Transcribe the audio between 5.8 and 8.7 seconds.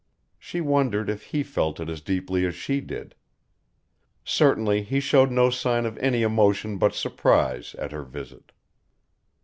of any emotion but surprise at her visit.